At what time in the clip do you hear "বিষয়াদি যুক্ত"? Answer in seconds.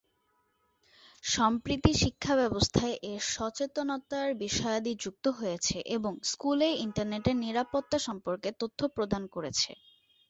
4.43-5.25